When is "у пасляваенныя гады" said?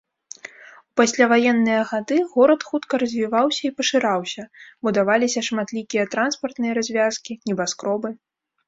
0.93-2.17